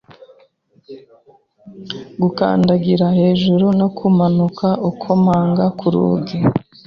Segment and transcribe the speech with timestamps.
[2.21, 6.37] gukandagira hejuru no kumanuka ukomanga ku rugi